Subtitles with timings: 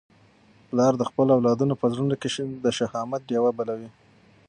[0.69, 2.29] پلار د خپلو اولادونو په زړونو کي
[2.63, 3.89] د شهامت ډېوه بلوي.